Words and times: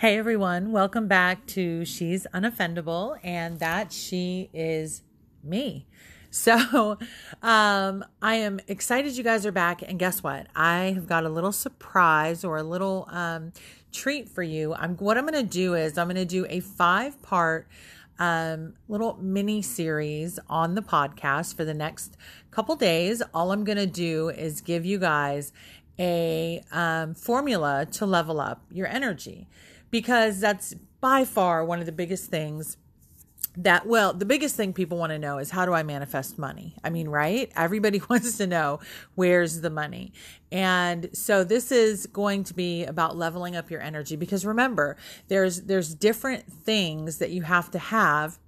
Hey 0.00 0.16
everyone, 0.16 0.70
welcome 0.70 1.08
back 1.08 1.44
to 1.48 1.84
She's 1.84 2.24
Unoffendable, 2.32 3.18
and 3.24 3.58
that 3.58 3.92
she 3.92 4.48
is 4.54 5.02
me. 5.42 5.88
So, 6.30 6.98
um, 7.42 8.04
I 8.22 8.36
am 8.36 8.60
excited 8.68 9.16
you 9.16 9.24
guys 9.24 9.44
are 9.44 9.50
back, 9.50 9.82
and 9.82 9.98
guess 9.98 10.22
what? 10.22 10.46
I 10.54 10.92
have 10.94 11.08
got 11.08 11.24
a 11.24 11.28
little 11.28 11.50
surprise 11.50 12.44
or 12.44 12.58
a 12.58 12.62
little 12.62 13.08
um, 13.10 13.52
treat 13.90 14.28
for 14.28 14.44
you. 14.44 14.72
I'm 14.72 14.96
what 14.98 15.18
I'm 15.18 15.26
going 15.26 15.44
to 15.44 15.52
do 15.52 15.74
is 15.74 15.98
I'm 15.98 16.06
going 16.06 16.14
to 16.14 16.24
do 16.24 16.46
a 16.48 16.60
five 16.60 17.20
part 17.20 17.66
um, 18.20 18.74
little 18.88 19.16
mini 19.20 19.62
series 19.62 20.38
on 20.48 20.76
the 20.76 20.82
podcast 20.82 21.56
for 21.56 21.64
the 21.64 21.74
next 21.74 22.16
couple 22.52 22.76
days. 22.76 23.20
All 23.34 23.50
I'm 23.50 23.64
going 23.64 23.78
to 23.78 23.86
do 23.86 24.28
is 24.28 24.60
give 24.60 24.86
you 24.86 24.98
guys 24.98 25.52
a 25.98 26.64
um, 26.72 27.14
formula 27.14 27.86
to 27.92 28.06
level 28.06 28.40
up 28.40 28.62
your 28.70 28.86
energy. 28.86 29.48
Because 29.90 30.40
that's 30.40 30.74
by 31.00 31.24
far 31.24 31.64
one 31.64 31.80
of 31.80 31.86
the 31.86 31.92
biggest 31.92 32.30
things 32.30 32.76
that 33.56 33.86
well 33.86 34.12
the 34.12 34.24
biggest 34.24 34.54
thing 34.54 34.72
people 34.72 34.96
want 34.96 35.10
to 35.10 35.18
know 35.18 35.38
is 35.38 35.50
how 35.50 35.66
do 35.66 35.72
i 35.72 35.82
manifest 35.82 36.38
money? 36.38 36.76
I 36.84 36.90
mean 36.90 37.08
right? 37.08 37.50
Everybody 37.56 38.00
wants 38.08 38.36
to 38.38 38.46
know 38.46 38.80
where's 39.14 39.60
the 39.60 39.70
money. 39.70 40.12
And 40.52 41.10
so 41.12 41.44
this 41.44 41.72
is 41.72 42.06
going 42.06 42.44
to 42.44 42.54
be 42.54 42.84
about 42.84 43.16
leveling 43.16 43.56
up 43.56 43.70
your 43.70 43.82
energy 43.82 44.16
because 44.16 44.46
remember 44.46 44.96
there's 45.26 45.62
there's 45.62 45.94
different 45.94 46.50
things 46.52 47.18
that 47.18 47.30
you 47.30 47.42
have 47.42 47.70
to 47.72 47.78
have 47.78 48.38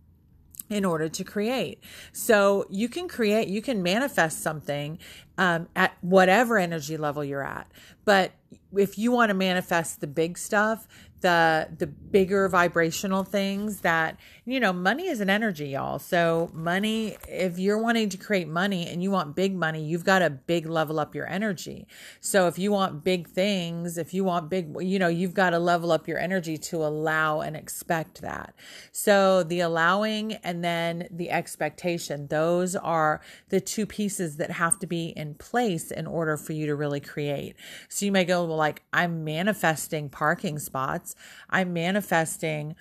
in 0.70 0.84
order 0.84 1.08
to 1.08 1.24
create. 1.24 1.82
So 2.12 2.64
you 2.70 2.88
can 2.88 3.08
create, 3.08 3.48
you 3.48 3.60
can 3.60 3.82
manifest 3.82 4.40
something 4.40 4.98
um, 5.36 5.68
at 5.74 5.96
whatever 6.00 6.56
energy 6.56 6.96
level 6.96 7.24
you're 7.24 7.44
at. 7.44 7.70
But 8.04 8.32
if 8.74 8.96
you 8.96 9.10
want 9.10 9.30
to 9.30 9.34
manifest 9.34 10.00
the 10.00 10.06
big 10.06 10.38
stuff, 10.38 10.86
the 11.20 11.68
the 11.78 11.86
bigger 11.86 12.48
vibrational 12.48 13.24
things 13.24 13.80
that 13.80 14.18
you 14.44 14.58
know 14.58 14.72
money 14.72 15.06
is 15.06 15.20
an 15.20 15.30
energy 15.30 15.68
y'all. 15.68 15.98
So 15.98 16.50
money 16.52 17.16
if 17.28 17.58
you're 17.58 17.78
wanting 17.78 18.08
to 18.10 18.16
create 18.16 18.48
money 18.48 18.86
and 18.88 19.02
you 19.02 19.10
want 19.10 19.36
big 19.36 19.54
money 19.54 19.84
you've 19.84 20.04
got 20.04 20.20
to 20.20 20.30
big 20.30 20.66
level 20.66 20.98
up 20.98 21.14
your 21.14 21.28
energy. 21.28 21.86
So 22.20 22.46
if 22.46 22.58
you 22.58 22.72
want 22.72 23.04
big 23.04 23.28
things 23.28 23.98
if 23.98 24.14
you 24.14 24.24
want 24.24 24.48
big 24.48 24.74
you 24.80 24.98
know 24.98 25.08
you've 25.08 25.34
got 25.34 25.50
to 25.50 25.58
level 25.58 25.92
up 25.92 26.08
your 26.08 26.18
energy 26.18 26.56
to 26.56 26.76
allow 26.78 27.40
and 27.40 27.56
expect 27.56 28.22
that. 28.22 28.54
So 28.92 29.42
the 29.42 29.60
allowing 29.60 30.34
and 30.34 30.64
then 30.64 31.06
the 31.10 31.30
expectation 31.30 32.26
those 32.28 32.74
are 32.76 33.20
the 33.50 33.60
two 33.60 33.86
pieces 33.86 34.36
that 34.36 34.50
have 34.50 34.78
to 34.78 34.86
be 34.86 35.08
in 35.16 35.34
place 35.34 35.90
in 35.90 36.06
order 36.06 36.36
for 36.36 36.54
you 36.54 36.66
to 36.66 36.74
really 36.74 37.00
create. 37.00 37.56
So 37.88 38.06
you 38.06 38.12
may 38.12 38.24
go 38.24 38.44
like 38.44 38.82
i'm 38.92 39.24
manifesting 39.24 40.08
parking 40.08 40.58
spots 40.58 41.09
I'm 41.48 41.72
manifesting 41.72 42.76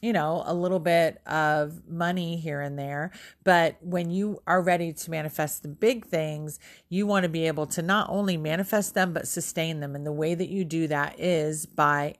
you 0.00 0.14
know, 0.14 0.42
a 0.46 0.54
little 0.54 0.78
bit 0.78 1.20
of 1.26 1.86
money 1.88 2.36
here 2.36 2.60
and 2.60 2.78
there. 2.78 3.10
But 3.44 3.76
when 3.82 4.10
you 4.10 4.40
are 4.46 4.62
ready 4.62 4.92
to 4.92 5.10
manifest 5.10 5.62
the 5.62 5.68
big 5.68 6.06
things, 6.06 6.58
you 6.88 7.06
want 7.06 7.24
to 7.24 7.28
be 7.28 7.46
able 7.46 7.66
to 7.66 7.82
not 7.82 8.08
only 8.08 8.36
manifest 8.36 8.94
them, 8.94 9.12
but 9.12 9.28
sustain 9.28 9.80
them. 9.80 9.94
And 9.94 10.06
the 10.06 10.12
way 10.12 10.34
that 10.34 10.48
you 10.48 10.64
do 10.64 10.86
that 10.88 11.20
is 11.20 11.66
by 11.66 12.14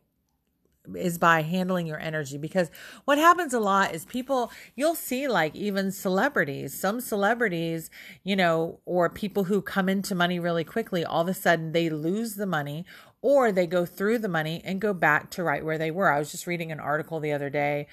is 0.97 1.19
by 1.19 1.43
handling 1.43 1.87
your 1.87 2.01
energy 2.01 2.39
because 2.39 2.71
what 3.05 3.19
happens 3.19 3.53
a 3.53 3.61
lot 3.61 3.95
is 3.95 4.07
people 4.07 4.51
you'll 4.75 4.95
see 4.95 5.29
like 5.29 5.55
even 5.55 5.93
celebrities 5.93 6.79
some 6.79 7.01
celebrities 7.01 7.91
you 8.25 8.35
know 8.35 8.81
or 8.87 9.09
people 9.11 9.45
who 9.45 9.61
come 9.61 9.91
into 9.91 10.15
money 10.15 10.41
really 10.41 10.65
quickly 10.65 11.05
all 11.05 11.21
of 11.21 11.29
a 11.29 11.35
sudden 11.35 11.73
they 11.73 11.91
lose 11.91 12.37
the 12.37 12.47
money 12.47 12.85
or 13.23 13.53
they 13.53 13.67
go 13.67 13.85
through 13.85 14.19
the 14.19 14.29
money 14.29 14.63
and 14.65 14.81
go 14.81 14.93
back 14.93 15.31
to 15.31 15.43
right 15.43 15.65
where 15.65 15.79
they 15.79 15.91
were 15.91 16.11
i 16.11 16.19
was 16.19 16.31
just 16.31 16.47
reading 16.47 16.73
an 16.73 16.81
article 16.81 17.21
the 17.21 17.33
other 17.33 17.51
day 17.51 17.87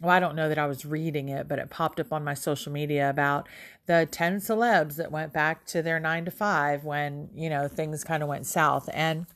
well, 0.00 0.12
I 0.12 0.20
don't 0.20 0.34
know 0.34 0.48
that 0.48 0.58
I 0.58 0.66
was 0.66 0.86
reading 0.86 1.28
it, 1.28 1.46
but 1.46 1.58
it 1.58 1.68
popped 1.68 2.00
up 2.00 2.12
on 2.12 2.24
my 2.24 2.32
social 2.32 2.72
media 2.72 3.10
about 3.10 3.48
the 3.86 4.08
10 4.10 4.40
celebs 4.40 4.96
that 4.96 5.12
went 5.12 5.32
back 5.32 5.66
to 5.66 5.82
their 5.82 6.00
nine 6.00 6.24
to 6.24 6.30
five 6.30 6.84
when, 6.84 7.28
you 7.34 7.50
know, 7.50 7.68
things 7.68 8.02
kind 8.02 8.22
of 8.22 8.28
went 8.28 8.46
south. 8.46 8.88
And 8.94 9.26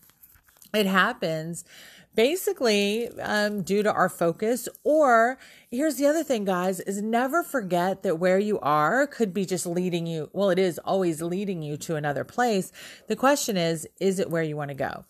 it 0.73 0.87
happens 0.87 1.65
basically 2.15 3.09
um, 3.21 3.63
due 3.63 3.83
to 3.83 3.93
our 3.93 4.09
focus 4.09 4.69
or 4.85 5.39
here's 5.71 5.97
the 5.97 6.07
other 6.07 6.23
thing 6.23 6.45
guys 6.45 6.81
is 6.81 7.03
never 7.03 7.43
forget 7.43 8.03
that 8.03 8.19
where 8.19 8.39
you 8.39 8.59
are 8.61 9.07
could 9.07 9.35
be 9.35 9.45
just 9.45 9.67
leading 9.67 10.07
you 10.07 10.31
well 10.33 10.51
it 10.51 10.59
is 10.59 10.79
always 10.81 11.21
leading 11.21 11.63
you 11.63 11.77
to 11.77 11.97
another 11.97 12.25
place. 12.25 12.73
The 13.09 13.17
question 13.17 13.57
is 13.57 13.87
is 14.01 14.19
it 14.19 14.31
where 14.31 14.43
you 14.43 14.57
want 14.57 14.69
to 14.69 14.75
go 14.75 15.05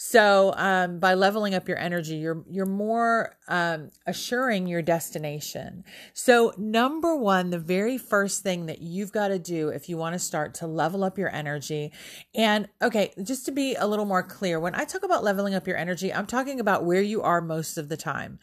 so 0.00 0.54
um, 0.56 1.00
by 1.00 1.14
leveling 1.14 1.56
up 1.56 1.66
your 1.66 1.76
energy, 1.76 2.14
you're 2.14 2.44
you're 2.48 2.66
more 2.66 3.36
um, 3.48 3.90
assuring 4.06 4.68
your 4.68 4.80
destination. 4.80 5.82
So 6.14 6.54
number 6.56 7.16
one, 7.16 7.50
the 7.50 7.58
very 7.58 7.98
first 7.98 8.44
thing 8.44 8.66
that 8.66 8.80
you've 8.80 9.10
got 9.10 9.28
to 9.28 9.40
do 9.40 9.70
if 9.70 9.88
you 9.88 9.96
want 9.96 10.12
to 10.12 10.20
start 10.20 10.54
to 10.54 10.68
level 10.68 11.02
up 11.02 11.18
your 11.18 11.34
energy, 11.34 11.90
and 12.32 12.68
okay, 12.80 13.12
just 13.24 13.44
to 13.46 13.50
be 13.50 13.74
a 13.74 13.88
little 13.88 14.04
more 14.04 14.22
clear, 14.22 14.60
when 14.60 14.76
I 14.76 14.84
talk 14.84 15.02
about 15.02 15.24
leveling 15.24 15.56
up 15.56 15.66
your 15.66 15.76
energy, 15.76 16.14
I'm 16.14 16.26
talking 16.26 16.60
about 16.60 16.84
where 16.84 17.02
you 17.02 17.20
are 17.22 17.40
most 17.40 17.76
of 17.76 17.88
the 17.88 17.96
time, 17.96 18.38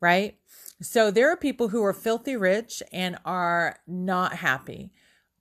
right? 0.00 0.38
So 0.80 1.10
there 1.10 1.28
are 1.28 1.36
people 1.36 1.68
who 1.70 1.84
are 1.84 1.92
filthy 1.92 2.36
rich 2.36 2.84
and 2.92 3.18
are 3.24 3.80
not 3.84 4.34
happy 4.34 4.92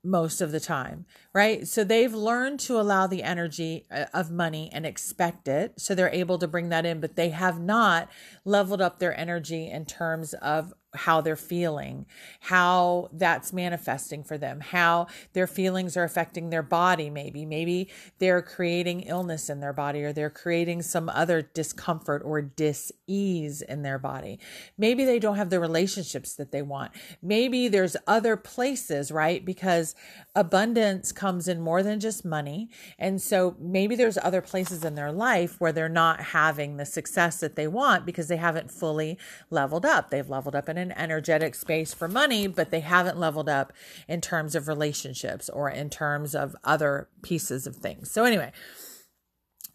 most 0.03 0.41
of 0.41 0.52
the 0.52 0.59
time, 0.59 1.06
right? 1.39 1.66
So 1.66 1.85
they've 1.85 2.13
learned 2.13 2.59
to 2.61 2.77
allow 2.81 3.07
the 3.07 3.23
energy 3.23 3.85
uh, 3.89 4.07
of 4.13 4.29
money 4.29 4.69
and 4.73 4.85
expect 4.85 5.47
it. 5.47 5.79
So 5.79 5.95
they're 5.95 6.13
able 6.13 6.38
to 6.38 6.50
bring 6.50 6.67
that 6.67 6.85
in, 6.85 7.00
but 7.00 7.16
they 7.16 7.29
have 7.29 7.61
not 7.61 8.09
leveled 8.44 8.81
up 8.81 9.00
their 9.00 9.17
energy 9.17 9.69
in 9.69 9.85
terms 9.85 10.33
of 10.33 10.73
how 10.95 11.22
they're 11.22 11.35
feeling, 11.35 12.05
how 12.39 13.09
that's 13.13 13.53
manifesting 13.53 14.23
for 14.23 14.38
them, 14.38 14.59
how 14.59 15.05
their 15.33 15.45
feelings 15.45 15.95
are 15.95 16.03
affecting 16.03 16.49
their 16.49 16.63
body, 16.63 17.11
maybe. 17.11 17.45
Maybe 17.45 17.89
they're 18.17 18.41
creating 18.41 19.01
illness 19.01 19.49
in 19.49 19.59
their 19.59 19.73
body 19.73 20.03
or 20.03 20.13
they're 20.13 20.31
creating 20.31 20.81
some 20.81 21.07
other 21.09 21.44
discomfort 21.44 22.23
or 22.25 22.41
dis 22.41 22.91
ease 23.05 23.61
in 23.61 23.83
their 23.83 23.99
body. 23.99 24.39
Maybe 24.78 25.05
they 25.05 25.19
don't 25.19 25.35
have 25.35 25.51
the 25.51 25.59
relationships 25.59 26.33
that 26.35 26.51
they 26.51 26.63
want. 26.63 26.91
Maybe 27.22 27.67
there's 27.67 27.95
other 28.07 28.35
places, 28.35 29.11
right? 29.11 29.45
Because 29.45 29.94
abundance 30.35 31.11
comes 31.11 31.28
in 31.38 31.62
more 31.62 31.84
than 31.84 32.00
just 32.00 32.25
money. 32.25 32.69
And 32.97 33.22
so 33.22 33.56
maybe 33.59 33.95
there's 33.95 34.17
other 34.17 34.41
places 34.41 34.84
in 34.84 34.95
their 34.95 35.12
life 35.12 35.59
where 35.59 35.72
they're 35.72 35.90
not 35.90 36.19
having 36.19 36.78
the 36.78 36.85
success 36.85 37.40
that 37.40 37.56
they 37.56 37.67
want 37.67 38.06
because 38.06 38.28
they 38.28 38.38
haven't 38.38 38.72
fully 38.72 39.17
leveled 39.50 39.85
up. 39.85 40.09
They've 40.09 40.29
leveled 40.29 40.56
up 40.56 40.69
in 40.69 40.78
an 40.78 40.91
energetic 40.94 41.56
space 41.56 41.94
for 41.94 42.07
money, 42.07 42.47
but 42.47 42.72
they 42.72 42.79
haven't 42.79 43.19
leveled 43.19 43.50
up 43.50 43.73
in 44.07 44.22
terms 44.22 44.56
of 44.56 44.67
relationships 44.67 45.50
or 45.50 45.69
in 45.69 45.90
terms 45.90 46.34
of 46.34 46.56
other 46.63 47.09
pieces 47.22 47.67
of 47.67 47.75
things. 47.75 48.09
So, 48.11 48.23
anyway, 48.25 48.51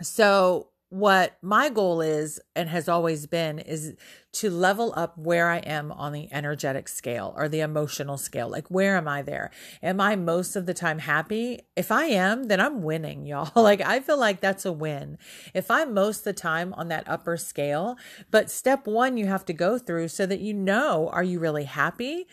so 0.03 0.69
what 0.95 1.37
my 1.43 1.69
goal 1.69 2.01
is 2.01 2.41
and 2.55 2.69
has 2.69 2.89
always 2.89 3.27
been 3.27 3.59
is 3.59 3.97
to 4.31 4.49
level 4.49 4.93
up 4.95 5.19
where 5.19 5.51
I 5.51 5.57
am 5.57 5.91
on 5.91 6.13
the 6.13 6.33
energetic 6.33 6.87
scale 6.87 7.35
or 7.37 7.49
the 7.49 7.59
emotional 7.59 8.17
scale. 8.17 8.49
Like, 8.49 8.69
where 8.69 8.97
am 8.97 9.09
I 9.09 9.21
there? 9.21 9.51
Am 9.83 10.01
I 10.01 10.15
most 10.15 10.55
of 10.55 10.67
the 10.67 10.73
time 10.73 11.01
happy? 11.01 11.63
If 11.75 11.91
I 11.91 12.05
am, 12.05 12.45
then 12.45 12.61
I'm 12.61 12.83
winning, 12.83 13.27
y'all. 13.27 13.51
Like, 13.61 13.81
I 13.81 13.99
feel 13.99 14.21
like 14.21 14.41
that's 14.41 14.65
a 14.65 14.71
win. 14.71 15.19
If 15.53 15.69
I'm 15.69 15.95
most 15.95 16.19
of 16.19 16.25
the 16.27 16.33
time 16.33 16.73
on 16.75 16.87
that 16.91 17.09
upper 17.09 17.37
scale, 17.37 17.97
but 18.31 18.49
step 18.49 18.87
one 18.87 19.17
you 19.17 19.27
have 19.27 19.45
to 19.47 19.53
go 19.53 19.79
through 19.79 20.07
so 20.09 20.27
that 20.27 20.39
you 20.39 20.55
know 20.55 21.09
are 21.13 21.25
you 21.25 21.41
really 21.41 21.65
happy? 21.65 22.29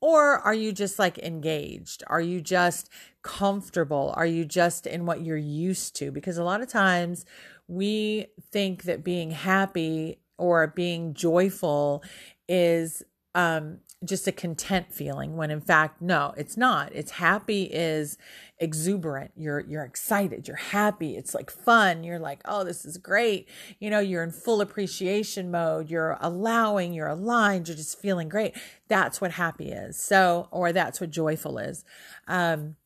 Or 0.00 0.40
are 0.40 0.54
you 0.54 0.72
just 0.72 0.98
like 0.98 1.18
engaged? 1.18 2.02
Are 2.08 2.20
you 2.20 2.40
just 2.40 2.90
comfortable? 3.22 4.12
Are 4.16 4.26
you 4.26 4.44
just 4.44 4.84
in 4.84 5.06
what 5.06 5.22
you're 5.22 5.36
used 5.36 5.94
to? 5.96 6.10
Because 6.10 6.36
a 6.36 6.44
lot 6.44 6.60
of 6.60 6.68
times 6.68 7.24
we 7.72 8.26
think 8.50 8.82
that 8.82 9.02
being 9.02 9.30
happy 9.30 10.18
or 10.36 10.66
being 10.66 11.14
joyful 11.14 12.02
is 12.46 13.02
um, 13.34 13.78
just 14.04 14.26
a 14.26 14.32
content 14.32 14.92
feeling 14.92 15.36
when 15.36 15.50
in 15.50 15.60
fact 15.60 16.02
no 16.02 16.34
it's 16.36 16.56
not. 16.56 16.92
It's 16.92 17.12
happy 17.12 17.64
is 17.64 18.18
exuberant. 18.58 19.30
You're 19.36 19.60
you're 19.60 19.84
excited. 19.84 20.46
You're 20.46 20.56
happy. 20.56 21.16
It's 21.16 21.34
like 21.34 21.50
fun. 21.50 22.04
You're 22.04 22.18
like 22.18 22.42
oh 22.44 22.62
this 22.62 22.84
is 22.84 22.98
great. 22.98 23.48
You 23.78 23.88
know 23.88 24.00
you're 24.00 24.22
in 24.22 24.32
full 24.32 24.60
appreciation 24.60 25.50
mode. 25.50 25.88
You're 25.88 26.18
allowing 26.20 26.92
you're 26.92 27.08
aligned. 27.08 27.68
You're 27.68 27.76
just 27.76 27.98
feeling 27.98 28.28
great. 28.28 28.54
That's 28.88 29.20
what 29.20 29.32
happy 29.32 29.70
is. 29.70 29.96
So 29.96 30.48
or 30.50 30.72
that's 30.72 31.00
what 31.00 31.10
joyful 31.10 31.56
is. 31.58 31.84
Um 32.28 32.76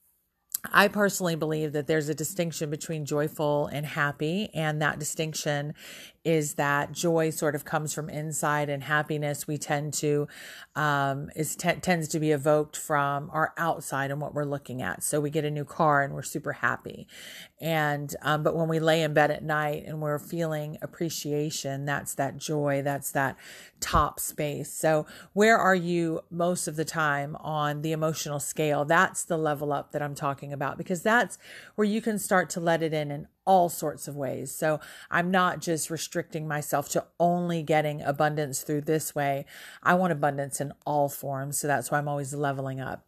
I 0.72 0.88
personally 0.88 1.36
believe 1.36 1.72
that 1.72 1.86
there's 1.86 2.08
a 2.08 2.14
distinction 2.14 2.70
between 2.70 3.04
joyful 3.04 3.66
and 3.66 3.84
happy, 3.84 4.50
and 4.54 4.80
that 4.82 4.98
distinction 4.98 5.74
is 6.26 6.54
that 6.54 6.90
joy 6.90 7.30
sort 7.30 7.54
of 7.54 7.64
comes 7.64 7.94
from 7.94 8.10
inside 8.10 8.68
and 8.68 8.82
happiness. 8.82 9.46
We 9.46 9.58
tend 9.58 9.94
to 9.94 10.26
um, 10.74 11.30
is 11.36 11.54
t- 11.54 11.72
tends 11.74 12.08
to 12.08 12.18
be 12.18 12.32
evoked 12.32 12.76
from 12.76 13.30
our 13.32 13.54
outside 13.56 14.10
and 14.10 14.20
what 14.20 14.34
we're 14.34 14.44
looking 14.44 14.82
at. 14.82 15.04
So 15.04 15.20
we 15.20 15.30
get 15.30 15.44
a 15.44 15.50
new 15.50 15.64
car 15.64 16.02
and 16.02 16.12
we're 16.12 16.22
super 16.22 16.54
happy. 16.54 17.06
And 17.60 18.14
um, 18.22 18.42
but 18.42 18.56
when 18.56 18.68
we 18.68 18.80
lay 18.80 19.02
in 19.02 19.14
bed 19.14 19.30
at 19.30 19.44
night 19.44 19.84
and 19.86 20.02
we're 20.02 20.18
feeling 20.18 20.78
appreciation 20.82 21.84
that's 21.84 22.14
that 22.14 22.36
joy 22.36 22.82
that's 22.82 23.12
that 23.12 23.36
top 23.78 24.18
space. 24.18 24.72
So 24.72 25.06
where 25.32 25.56
are 25.56 25.76
you 25.76 26.22
most 26.28 26.66
of 26.66 26.74
the 26.74 26.84
time 26.84 27.36
on 27.36 27.82
the 27.82 27.92
emotional 27.92 28.40
scale? 28.40 28.84
That's 28.84 29.22
the 29.22 29.38
level 29.38 29.72
up 29.72 29.92
that 29.92 30.02
i'm 30.02 30.14
talking 30.14 30.52
about 30.52 30.76
because 30.76 31.02
that's 31.02 31.38
where 31.76 31.86
you 31.86 32.00
can 32.00 32.18
start 32.18 32.50
to 32.50 32.60
let 32.60 32.82
it 32.82 32.92
in 32.92 33.10
in 33.10 33.28
all 33.46 33.68
sorts 33.68 34.08
of 34.08 34.16
ways. 34.16 34.52
So 34.52 34.80
I'm 35.10 35.30
not 35.30 35.60
just 35.60 35.88
restricting 35.88 36.46
myself 36.46 36.88
to 36.90 37.06
only 37.18 37.62
getting 37.62 38.02
abundance 38.02 38.62
through 38.62 38.82
this 38.82 39.14
way. 39.14 39.46
I 39.82 39.94
want 39.94 40.12
abundance 40.12 40.60
in 40.60 40.72
all 40.84 41.08
forms. 41.08 41.58
So 41.58 41.66
that's 41.66 41.90
why 41.90 41.98
I'm 41.98 42.08
always 42.08 42.34
leveling 42.34 42.80
up. 42.80 43.06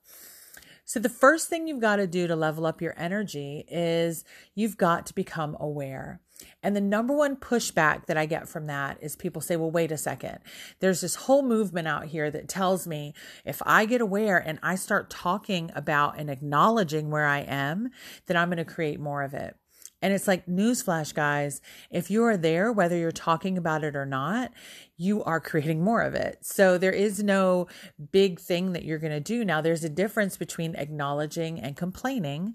So 0.85 0.99
the 0.99 1.11
first 1.11 1.51
thing 1.51 1.69
you've 1.69 1.81
got 1.81 1.97
to 1.97 2.07
do 2.07 2.27
to 2.27 2.35
level 2.35 2.65
up 2.65 2.81
your 2.81 2.95
energy 2.97 3.67
is 3.69 4.25
you've 4.55 4.79
got 4.79 5.05
to 5.07 5.15
become 5.15 5.55
aware. 5.61 6.23
And 6.63 6.75
the 6.75 6.81
number 6.81 7.15
one 7.15 7.37
pushback 7.37 8.07
that 8.07 8.17
I 8.17 8.25
get 8.25 8.49
from 8.49 8.69
that 8.69 8.97
is 9.03 9.15
people 9.15 9.43
say, 9.43 9.57
well, 9.57 9.71
wait 9.71 9.93
a 9.93 9.99
second. 9.99 10.39
There's 10.81 11.03
this 11.03 11.15
whole 11.15 11.43
movement 11.43 11.89
out 11.89 12.07
here 12.07 12.31
that 12.31 12.49
tells 12.49 12.87
me 12.87 13.13
if 13.45 13.61
I 13.67 13.85
get 13.85 14.01
aware 14.01 14.39
and 14.39 14.59
I 14.63 14.77
start 14.77 15.11
talking 15.11 15.71
about 15.75 16.19
and 16.19 16.31
acknowledging 16.31 17.11
where 17.11 17.27
I 17.27 17.41
am, 17.41 17.91
then 18.27 18.39
I'm 18.39 18.49
going 18.49 18.57
to 18.59 18.65
create 18.65 18.99
more 18.99 19.23
of 19.23 19.35
it. 19.35 19.57
And 20.01 20.13
it's 20.13 20.29
like, 20.29 20.47
newsflash, 20.47 21.13
guys, 21.13 21.61
if 21.91 22.11
you 22.11 22.23
are 22.25 22.37
there, 22.37 22.73
whether 22.73 22.97
you're 22.97 23.11
talking 23.11 23.59
about 23.59 23.83
it 23.83 23.97
or 23.97 24.07
not, 24.07 24.53
you 24.97 25.25
are 25.25 25.41
creating 25.41 25.83
more 25.83 26.03
of 26.03 26.15
it. 26.15 26.39
So 26.43 26.79
there 26.79 26.93
is 26.93 27.23
no 27.23 27.67
big 28.13 28.39
thing 28.39 28.73
that 28.73 28.85
you're 28.85 28.99
going 28.99 29.13
to 29.13 29.21
do. 29.21 29.45
Now, 29.45 29.61
there's 29.61 29.83
a 29.83 29.89
difference 29.89 30.37
between 30.37 30.77
acknowledging 30.77 31.59
and 31.59 31.77
complaining. 31.77 32.55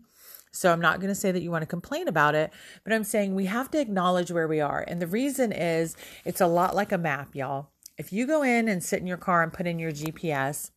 So 0.54 0.72
I'm 0.72 0.80
not 0.80 1.00
going 1.00 1.10
to 1.10 1.16
say 1.16 1.32
that 1.32 1.42
you 1.42 1.52
want 1.52 1.64
to 1.64 1.68
complain 1.68 2.08
about 2.08 2.36
it, 2.36 2.54
but 2.84 2.94
I'm 2.94 3.04
saying 3.04 3.34
we 3.34 3.48
have 3.48 3.72
to 3.72 3.80
acknowledge 3.80 4.32
where 4.32 4.48
we 4.48 4.62
are. 4.62 4.86
And 4.88 5.02
the 5.02 5.08
reason 5.08 5.52
is 5.52 5.98
it's 6.24 6.42
a 6.42 6.48
lot 6.48 6.76
like 6.76 6.92
a 6.92 6.98
map, 6.98 7.36
y'all. 7.36 7.72
If 7.98 8.14
you 8.14 8.26
go 8.26 8.44
in 8.44 8.68
and 8.68 8.84
sit 8.84 9.00
in 9.00 9.08
your 9.08 9.18
car 9.18 9.44
and 9.44 9.52
put 9.52 9.68
in 9.68 9.80
your 9.80 9.92
GPS, 9.92 10.72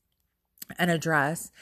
an 0.78 0.88
address, 0.88 1.52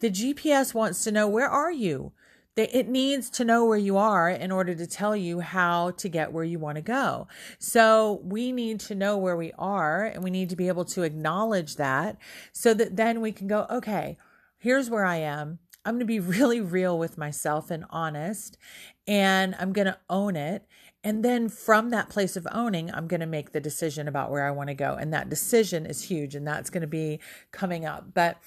the 0.00 0.10
GPS 0.10 0.74
wants 0.74 1.04
to 1.04 1.12
know 1.12 1.28
where 1.28 1.48
are 1.48 1.70
you? 1.70 2.12
It 2.56 2.88
needs 2.88 3.30
to 3.30 3.44
know 3.44 3.64
where 3.64 3.78
you 3.78 3.96
are 3.96 4.28
in 4.28 4.52
order 4.52 4.74
to 4.74 4.86
tell 4.86 5.16
you 5.16 5.40
how 5.40 5.92
to 5.92 6.08
get 6.08 6.32
where 6.32 6.44
you 6.44 6.58
want 6.58 6.76
to 6.76 6.82
go. 6.82 7.26
So 7.58 8.20
we 8.24 8.52
need 8.52 8.78
to 8.80 8.94
know 8.94 9.16
where 9.16 9.36
we 9.36 9.52
are 9.58 10.04
and 10.04 10.22
we 10.22 10.30
need 10.30 10.50
to 10.50 10.56
be 10.56 10.68
able 10.68 10.84
to 10.86 11.02
acknowledge 11.02 11.76
that 11.76 12.18
so 12.52 12.74
that 12.74 12.96
then 12.96 13.20
we 13.22 13.32
can 13.32 13.48
go, 13.48 13.66
okay, 13.70 14.18
here's 14.58 14.90
where 14.90 15.04
I 15.04 15.16
am. 15.16 15.60
I'm 15.84 15.94
going 15.94 16.00
to 16.00 16.06
be 16.06 16.20
really 16.38 16.60
real 16.60 16.98
with 16.98 17.16
myself 17.16 17.70
and 17.70 17.84
honest, 17.90 18.58
and 19.06 19.54
I'm 19.58 19.72
going 19.72 19.86
to 19.86 19.98
own 20.10 20.36
it. 20.36 20.66
And 21.04 21.24
then 21.24 21.48
from 21.48 21.90
that 21.90 22.10
place 22.10 22.36
of 22.36 22.46
owning, 22.52 22.92
I'm 22.92 23.08
going 23.08 23.20
to 23.20 23.26
make 23.26 23.50
the 23.50 23.60
decision 23.60 24.06
about 24.06 24.30
where 24.30 24.46
I 24.46 24.52
want 24.52 24.68
to 24.68 24.74
go. 24.74 24.94
And 24.94 25.12
that 25.12 25.28
decision 25.28 25.84
is 25.84 26.04
huge, 26.04 26.36
and 26.36 26.46
that's 26.46 26.70
going 26.70 26.82
to 26.82 26.86
be 26.86 27.18
coming 27.50 27.84
up. 27.84 28.14
But 28.14 28.40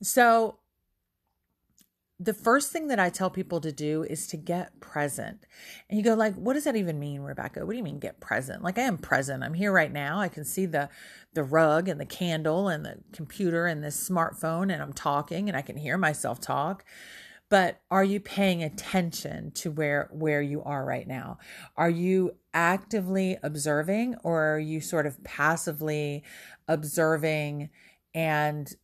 so 0.00 0.58
the 2.20 2.34
first 2.34 2.72
thing 2.72 2.88
that 2.88 2.98
I 2.98 3.10
tell 3.10 3.30
people 3.30 3.60
to 3.60 3.70
do 3.70 4.02
is 4.02 4.26
to 4.28 4.36
get 4.36 4.80
present. 4.80 5.46
And 5.88 5.98
you 5.98 6.04
go 6.04 6.14
like, 6.14 6.34
what 6.34 6.54
does 6.54 6.64
that 6.64 6.74
even 6.74 6.98
mean, 6.98 7.20
Rebecca? 7.20 7.64
What 7.64 7.72
do 7.72 7.78
you 7.78 7.84
mean 7.84 8.00
get 8.00 8.20
present? 8.20 8.64
Like 8.64 8.76
I 8.76 8.82
am 8.82 8.98
present. 8.98 9.44
I'm 9.44 9.54
here 9.54 9.70
right 9.72 9.92
now. 9.92 10.18
I 10.18 10.28
can 10.28 10.44
see 10.44 10.66
the 10.66 10.88
the 11.34 11.44
rug 11.44 11.88
and 11.88 12.00
the 12.00 12.06
candle 12.06 12.68
and 12.68 12.84
the 12.84 12.96
computer 13.12 13.66
and 13.66 13.84
this 13.84 14.08
smartphone 14.08 14.72
and 14.72 14.82
I'm 14.82 14.92
talking 14.92 15.48
and 15.48 15.56
I 15.56 15.62
can 15.62 15.76
hear 15.76 15.96
myself 15.96 16.40
talk. 16.40 16.84
But 17.50 17.80
are 17.90 18.04
you 18.04 18.18
paying 18.18 18.64
attention 18.64 19.52
to 19.52 19.70
where 19.70 20.08
where 20.10 20.42
you 20.42 20.62
are 20.64 20.84
right 20.84 21.06
now? 21.06 21.38
Are 21.76 21.90
you 21.90 22.32
actively 22.52 23.38
observing 23.44 24.16
or 24.24 24.54
are 24.54 24.58
you 24.58 24.80
sort 24.80 25.06
of 25.06 25.22
passively 25.22 26.24
observing 26.66 27.70
and 28.12 28.74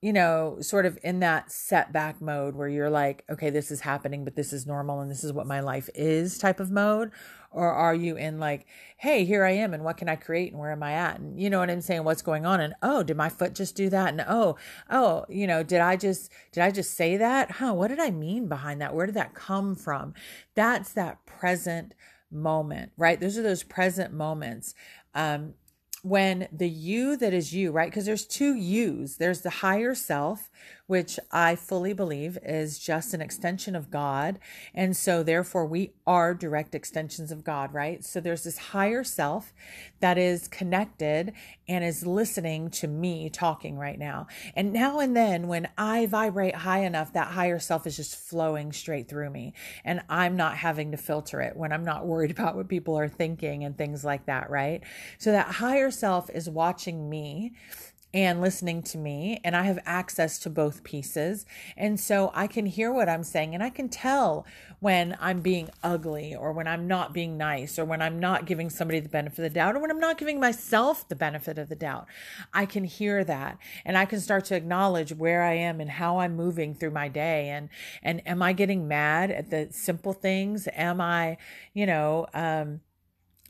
you 0.00 0.12
know, 0.12 0.58
sort 0.60 0.86
of 0.86 0.96
in 1.02 1.18
that 1.20 1.50
setback 1.50 2.20
mode 2.20 2.54
where 2.54 2.68
you're 2.68 2.90
like, 2.90 3.24
okay, 3.28 3.50
this 3.50 3.70
is 3.72 3.80
happening, 3.80 4.24
but 4.24 4.36
this 4.36 4.52
is 4.52 4.64
normal 4.64 5.00
and 5.00 5.10
this 5.10 5.24
is 5.24 5.32
what 5.32 5.46
my 5.46 5.58
life 5.58 5.90
is 5.94 6.38
type 6.38 6.60
of 6.60 6.70
mode? 6.70 7.10
Or 7.50 7.72
are 7.72 7.94
you 7.94 8.16
in 8.16 8.38
like, 8.38 8.66
hey, 8.98 9.24
here 9.24 9.44
I 9.44 9.52
am 9.52 9.74
and 9.74 9.82
what 9.82 9.96
can 9.96 10.08
I 10.08 10.14
create 10.14 10.52
and 10.52 10.60
where 10.60 10.70
am 10.70 10.84
I 10.84 10.92
at? 10.92 11.18
And 11.18 11.40
you 11.40 11.50
know 11.50 11.58
what 11.58 11.70
I'm 11.70 11.80
saying? 11.80 12.04
What's 12.04 12.22
going 12.22 12.46
on? 12.46 12.60
And 12.60 12.74
oh, 12.80 13.02
did 13.02 13.16
my 13.16 13.28
foot 13.28 13.56
just 13.56 13.74
do 13.74 13.88
that? 13.88 14.10
And 14.10 14.24
oh, 14.28 14.56
oh, 14.88 15.24
you 15.28 15.48
know, 15.48 15.64
did 15.64 15.80
I 15.80 15.96
just, 15.96 16.30
did 16.52 16.62
I 16.62 16.70
just 16.70 16.94
say 16.94 17.16
that? 17.16 17.52
Huh, 17.52 17.74
what 17.74 17.88
did 17.88 17.98
I 17.98 18.10
mean 18.10 18.46
behind 18.46 18.80
that? 18.80 18.94
Where 18.94 19.06
did 19.06 19.16
that 19.16 19.34
come 19.34 19.74
from? 19.74 20.14
That's 20.54 20.92
that 20.92 21.26
present 21.26 21.94
moment, 22.30 22.92
right? 22.96 23.18
Those 23.18 23.36
are 23.36 23.42
those 23.42 23.64
present 23.64 24.12
moments. 24.12 24.74
Um, 25.14 25.54
when 26.02 26.48
the 26.52 26.68
you 26.68 27.16
that 27.16 27.34
is 27.34 27.52
you, 27.52 27.70
right? 27.70 27.90
Because 27.90 28.06
there's 28.06 28.26
two 28.26 28.54
yous. 28.54 29.16
There's 29.16 29.42
the 29.42 29.50
higher 29.50 29.94
self, 29.94 30.50
which 30.88 31.20
I 31.30 31.54
fully 31.54 31.92
believe 31.92 32.38
is 32.42 32.78
just 32.78 33.12
an 33.12 33.20
extension 33.20 33.76
of 33.76 33.90
God. 33.90 34.38
And 34.74 34.96
so, 34.96 35.22
therefore, 35.22 35.66
we 35.66 35.92
are 36.06 36.34
direct 36.34 36.74
extensions 36.74 37.30
of 37.30 37.44
God, 37.44 37.74
right? 37.74 38.02
So, 38.02 38.20
there's 38.20 38.44
this 38.44 38.56
higher 38.58 39.04
self 39.04 39.52
that 40.00 40.16
is 40.16 40.48
connected 40.48 41.34
and 41.68 41.84
is 41.84 42.06
listening 42.06 42.70
to 42.70 42.88
me 42.88 43.28
talking 43.28 43.76
right 43.76 43.98
now. 43.98 44.28
And 44.56 44.72
now 44.72 44.98
and 44.98 45.14
then, 45.14 45.46
when 45.46 45.68
I 45.76 46.06
vibrate 46.06 46.54
high 46.54 46.84
enough, 46.84 47.12
that 47.12 47.28
higher 47.28 47.58
self 47.58 47.86
is 47.86 47.94
just 47.94 48.16
flowing 48.16 48.72
straight 48.72 49.08
through 49.08 49.28
me. 49.28 49.52
And 49.84 50.00
I'm 50.08 50.36
not 50.36 50.56
having 50.56 50.92
to 50.92 50.96
filter 50.96 51.42
it 51.42 51.54
when 51.54 51.70
I'm 51.70 51.84
not 51.84 52.06
worried 52.06 52.30
about 52.38 52.56
what 52.56 52.66
people 52.66 52.98
are 52.98 53.08
thinking 53.08 53.62
and 53.62 53.76
things 53.76 54.06
like 54.06 54.24
that, 54.24 54.48
right? 54.48 54.82
So, 55.18 55.32
that 55.32 55.48
higher 55.48 55.90
self 55.90 56.30
is 56.30 56.48
watching 56.48 57.10
me 57.10 57.52
and 58.14 58.40
listening 58.40 58.82
to 58.82 58.96
me 58.96 59.38
and 59.44 59.54
I 59.54 59.64
have 59.64 59.78
access 59.84 60.38
to 60.40 60.50
both 60.50 60.82
pieces. 60.82 61.44
And 61.76 62.00
so 62.00 62.30
I 62.34 62.46
can 62.46 62.64
hear 62.64 62.90
what 62.90 63.08
I'm 63.08 63.22
saying 63.22 63.54
and 63.54 63.62
I 63.62 63.68
can 63.68 63.90
tell 63.90 64.46
when 64.80 65.16
I'm 65.20 65.40
being 65.40 65.68
ugly 65.82 66.34
or 66.34 66.52
when 66.52 66.66
I'm 66.66 66.86
not 66.86 67.12
being 67.12 67.36
nice 67.36 67.78
or 67.78 67.84
when 67.84 68.00
I'm 68.00 68.18
not 68.18 68.46
giving 68.46 68.70
somebody 68.70 69.00
the 69.00 69.10
benefit 69.10 69.38
of 69.38 69.52
the 69.52 69.54
doubt 69.54 69.76
or 69.76 69.80
when 69.80 69.90
I'm 69.90 70.00
not 70.00 70.16
giving 70.16 70.40
myself 70.40 71.06
the 71.06 71.16
benefit 71.16 71.58
of 71.58 71.68
the 71.68 71.76
doubt. 71.76 72.06
I 72.54 72.64
can 72.64 72.84
hear 72.84 73.24
that 73.24 73.58
and 73.84 73.98
I 73.98 74.06
can 74.06 74.20
start 74.20 74.46
to 74.46 74.56
acknowledge 74.56 75.12
where 75.12 75.42
I 75.42 75.54
am 75.54 75.80
and 75.80 75.90
how 75.90 76.18
I'm 76.18 76.34
moving 76.34 76.74
through 76.74 76.92
my 76.92 77.08
day 77.08 77.48
and 77.48 77.68
and 78.02 78.26
am 78.26 78.42
I 78.42 78.54
getting 78.54 78.88
mad 78.88 79.30
at 79.30 79.50
the 79.50 79.68
simple 79.70 80.14
things? 80.14 80.66
Am 80.72 81.00
I, 81.00 81.36
you 81.74 81.84
know, 81.84 82.26
um 82.32 82.80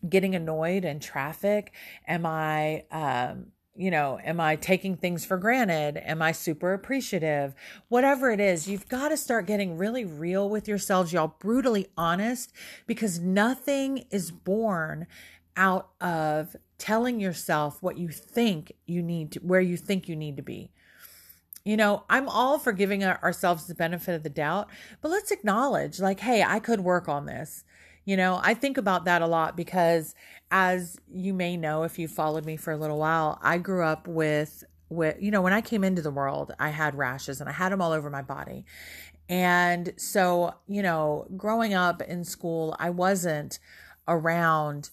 getting 0.09 0.35
annoyed 0.35 0.85
in 0.85 0.99
traffic? 0.99 1.73
Am 2.09 2.27
I 2.27 2.85
um 2.91 3.53
you 3.79 3.93
know, 3.93 4.19
am 4.25 4.41
I 4.41 4.57
taking 4.57 4.97
things 4.97 5.25
for 5.25 5.37
granted? 5.37 5.99
Am 6.05 6.21
I 6.21 6.33
super 6.33 6.75
appreciative? 6.75 7.55
Whatever 7.89 8.33
it 8.33 8.41
is, 8.41 8.69
you've 8.69 8.89
got 8.89 9.11
to 9.11 9.17
start 9.17 9.47
getting 9.47 9.79
really 9.79 10.05
real 10.05 10.51
with 10.51 10.67
yourselves, 10.67 11.13
y'all, 11.13 11.37
brutally 11.39 11.87
honest, 11.97 12.53
because 12.89 13.21
nothing 13.21 14.05
is 14.11 14.33
born 14.33 15.07
out 15.57 15.91
of 16.01 16.57
telling 16.77 17.21
yourself 17.21 17.81
what 17.81 17.97
you 17.97 18.09
think 18.09 18.73
you 18.85 19.01
need 19.01 19.33
to, 19.33 19.41
where 19.41 19.61
you 19.61 19.77
think 19.77 20.09
you 20.09 20.17
need 20.17 20.37
to 20.37 20.43
be. 20.43 20.73
You 21.65 21.77
know, 21.77 22.03
I'm 22.11 22.29
all 22.29 22.59
for 22.59 22.73
giving 22.73 23.05
ourselves 23.05 23.67
the 23.67 23.75
benefit 23.77 24.15
of 24.15 24.25
the 24.25 24.29
doubt, 24.29 24.69
but 25.01 25.11
let's 25.11 25.31
acknowledge, 25.31 26.01
like, 26.01 26.19
hey, 26.21 26.43
I 26.43 26.59
could 26.59 26.81
work 26.81 27.09
on 27.09 27.27
this. 27.27 27.63
You 28.09 28.17
know, 28.17 28.41
I 28.43 28.55
think 28.55 28.79
about 28.79 29.05
that 29.05 29.21
a 29.21 29.27
lot 29.27 29.55
because 29.55 30.15
as 30.51 30.97
you 31.13 31.35
may 31.35 31.59
know 31.59 31.83
if 31.83 31.99
you 31.99 32.09
followed 32.09 32.47
me 32.47 32.57
for 32.57 32.73
a 32.73 32.77
little 32.79 32.97
while, 32.97 33.39
I 33.43 33.59
grew 33.59 33.85
up 33.85 34.09
with 34.09 34.65
with 34.89 35.17
you 35.21 35.31
know, 35.31 35.43
when 35.43 35.53
I 35.53 35.61
came 35.61 35.85
into 35.85 36.01
the 36.01 36.11
world, 36.11 36.55
I 36.59 36.71
had 36.71 36.95
rashes 36.95 37.39
and 37.39 37.51
I 37.51 37.53
had 37.53 37.71
them 37.71 37.83
all 37.83 37.93
over 37.93 38.09
my 38.09 38.23
body. 38.23 38.65
And 39.29 39.93
so, 39.99 40.55
you 40.67 40.81
know, 40.81 41.27
growing 41.37 41.75
up 41.75 42.01
in 42.01 42.25
school, 42.25 42.75
I 42.79 42.89
wasn't 42.89 43.59
around 44.09 44.89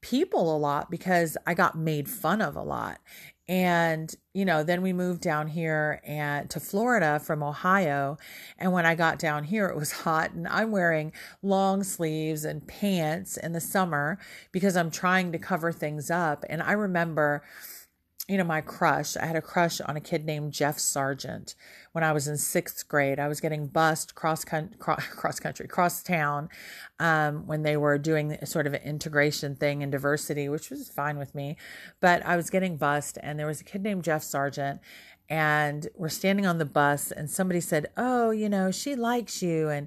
people 0.00 0.56
a 0.56 0.58
lot 0.58 0.90
because 0.90 1.36
I 1.46 1.54
got 1.54 1.78
made 1.78 2.08
fun 2.08 2.42
of 2.42 2.56
a 2.56 2.62
lot. 2.62 2.98
And, 3.48 4.12
you 4.34 4.44
know, 4.44 4.64
then 4.64 4.82
we 4.82 4.92
moved 4.92 5.20
down 5.20 5.46
here 5.46 6.00
and 6.04 6.50
to 6.50 6.58
Florida 6.58 7.20
from 7.20 7.42
Ohio. 7.42 8.18
And 8.58 8.72
when 8.72 8.84
I 8.84 8.96
got 8.96 9.18
down 9.20 9.44
here, 9.44 9.66
it 9.66 9.76
was 9.76 9.92
hot 10.02 10.32
and 10.32 10.48
I'm 10.48 10.72
wearing 10.72 11.12
long 11.42 11.84
sleeves 11.84 12.44
and 12.44 12.66
pants 12.66 13.36
in 13.36 13.52
the 13.52 13.60
summer 13.60 14.18
because 14.50 14.76
I'm 14.76 14.90
trying 14.90 15.30
to 15.32 15.38
cover 15.38 15.70
things 15.70 16.10
up. 16.10 16.44
And 16.48 16.62
I 16.62 16.72
remember 16.72 17.44
you 18.28 18.36
know, 18.36 18.44
my 18.44 18.60
crush. 18.60 19.16
I 19.16 19.24
had 19.26 19.36
a 19.36 19.42
crush 19.42 19.80
on 19.80 19.96
a 19.96 20.00
kid 20.00 20.24
named 20.24 20.52
Jeff 20.52 20.78
Sargent 20.80 21.54
when 21.92 22.02
I 22.02 22.12
was 22.12 22.26
in 22.26 22.36
sixth 22.36 22.88
grade. 22.88 23.20
I 23.20 23.28
was 23.28 23.40
getting 23.40 23.68
bussed 23.68 24.16
cross 24.16 24.44
country, 24.44 24.76
cross 24.78 25.38
country, 25.38 25.68
cross 25.68 26.02
town 26.02 26.48
um, 26.98 27.46
when 27.46 27.62
they 27.62 27.76
were 27.76 27.98
doing 27.98 28.36
sort 28.44 28.66
of 28.66 28.74
an 28.74 28.82
integration 28.82 29.54
thing 29.54 29.82
and 29.82 29.92
diversity, 29.92 30.48
which 30.48 30.70
was 30.70 30.88
fine 30.88 31.18
with 31.18 31.36
me. 31.36 31.56
But 32.00 32.26
I 32.26 32.36
was 32.36 32.50
getting 32.50 32.76
bussed, 32.76 33.16
and 33.22 33.38
there 33.38 33.46
was 33.46 33.60
a 33.60 33.64
kid 33.64 33.82
named 33.82 34.02
Jeff 34.02 34.24
Sargent, 34.24 34.80
and 35.28 35.88
we're 35.94 36.08
standing 36.08 36.46
on 36.46 36.58
the 36.58 36.64
bus, 36.64 37.12
and 37.12 37.30
somebody 37.30 37.60
said, 37.60 37.90
"Oh, 37.96 38.30
you 38.30 38.48
know, 38.48 38.72
she 38.72 38.96
likes 38.96 39.40
you," 39.40 39.68
and 39.68 39.86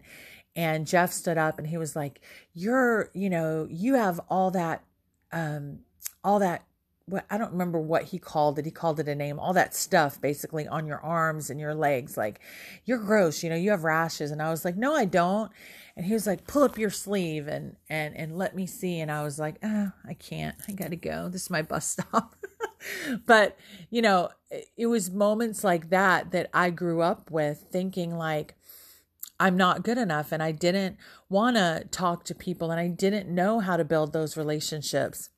and 0.55 0.87
Jeff 0.87 1.11
stood 1.11 1.37
up 1.37 1.59
and 1.59 1.67
he 1.67 1.77
was 1.77 1.95
like, 1.95 2.21
"You're, 2.53 3.11
you 3.13 3.29
know, 3.29 3.67
you 3.69 3.95
have 3.95 4.21
all 4.29 4.51
that." 4.51 4.83
Um, 5.31 5.79
all 6.23 6.39
that 6.39 6.63
what 7.09 7.25
I 7.29 7.37
don't 7.37 7.51
remember 7.51 7.79
what 7.79 8.03
he 8.05 8.19
called 8.19 8.59
it. 8.59 8.65
He 8.65 8.71
called 8.71 8.99
it 8.99 9.07
a 9.07 9.15
name. 9.15 9.39
All 9.39 9.53
that 9.53 9.75
stuff 9.75 10.21
basically 10.21 10.67
on 10.67 10.87
your 10.87 10.99
arms 11.01 11.49
and 11.49 11.59
your 11.59 11.73
legs. 11.73 12.17
Like, 12.17 12.39
you're 12.85 12.97
gross, 12.97 13.43
you 13.43 13.49
know, 13.49 13.55
you 13.55 13.71
have 13.71 13.83
rashes. 13.83 14.31
And 14.31 14.41
I 14.41 14.49
was 14.49 14.63
like, 14.63 14.77
no, 14.77 14.93
I 14.93 15.05
don't. 15.05 15.51
And 15.95 16.05
he 16.05 16.13
was 16.13 16.27
like, 16.27 16.47
pull 16.47 16.63
up 16.63 16.77
your 16.77 16.89
sleeve 16.89 17.47
and 17.47 17.75
and 17.89 18.15
and 18.15 18.37
let 18.37 18.55
me 18.55 18.65
see. 18.65 18.99
And 18.99 19.11
I 19.11 19.23
was 19.23 19.39
like, 19.39 19.57
oh, 19.63 19.91
I 20.07 20.13
can't. 20.13 20.55
I 20.67 20.71
gotta 20.71 20.95
go. 20.95 21.29
This 21.29 21.43
is 21.43 21.49
my 21.49 21.61
bus 21.61 21.87
stop. 21.99 22.35
but, 23.25 23.57
you 23.89 24.01
know, 24.01 24.29
it 24.77 24.87
was 24.87 25.11
moments 25.11 25.63
like 25.63 25.89
that 25.89 26.31
that 26.31 26.49
I 26.53 26.69
grew 26.69 27.01
up 27.01 27.29
with 27.29 27.65
thinking 27.71 28.15
like, 28.15 28.55
I'm 29.39 29.55
not 29.55 29.83
good 29.83 29.97
enough 29.97 30.31
and 30.31 30.43
I 30.43 30.51
didn't 30.51 30.97
want 31.29 31.55
to 31.55 31.85
talk 31.91 32.25
to 32.25 32.35
people 32.35 32.71
and 32.71 32.79
I 32.79 32.87
didn't 32.87 33.33
know 33.33 33.59
how 33.59 33.77
to 33.77 33.85
build 33.85 34.11
those 34.11 34.35
relationships. 34.35 35.29